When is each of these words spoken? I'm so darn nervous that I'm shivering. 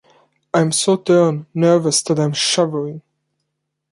I'm 0.51 0.71
so 0.71 0.97
darn 0.97 1.45
nervous 1.53 2.01
that 2.01 2.19
I'm 2.19 2.33
shivering. 2.33 3.03